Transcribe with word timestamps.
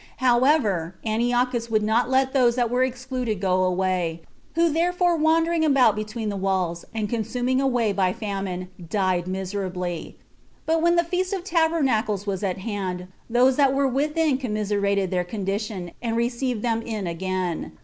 However, 0.17 0.95
Antiochus 1.05 1.69
would 1.69 1.83
not 1.83 2.09
let 2.09 2.33
those 2.33 2.55
that 2.55 2.71
were 2.71 2.83
excluded 2.83 3.39
go 3.39 3.61
away, 3.63 4.23
who 4.55 4.67
therefore 4.67 5.15
wandering 5.15 5.63
about 5.63 5.95
between 5.95 6.29
the 6.29 6.35
wails, 6.35 6.83
and 6.91 7.07
consuming 7.07 7.61
away 7.61 7.93
by 7.93 8.11
famine, 8.11 8.69
died 8.89 9.27
miserably; 9.27 10.17
but 10.65 10.81
when 10.81 10.95
the 10.95 11.03
feast 11.03 11.33
of 11.33 11.43
tabernacles 11.43 12.25
was 12.25 12.41
at 12.43 12.57
hand, 12.57 13.09
those 13.29 13.57
that 13.57 13.75
were 13.75 13.87
within 13.87 14.39
commiserated 14.39 15.11
their 15.11 15.23
condition, 15.23 15.91
and 16.01 16.17
received 16.17 16.63
them 16.63 16.81
in 16.81 17.05
again. 17.05 17.73